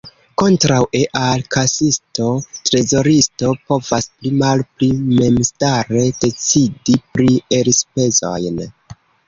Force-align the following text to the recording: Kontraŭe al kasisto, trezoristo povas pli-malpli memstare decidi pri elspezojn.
Kontraŭe 0.41 1.01
al 1.19 1.43
kasisto, 1.55 2.29
trezoristo 2.69 3.53
povas 3.69 4.09
pli-malpli 4.15 4.91
memstare 5.13 6.05
decidi 6.27 6.99
pri 7.15 7.31
elspezojn. 7.63 8.63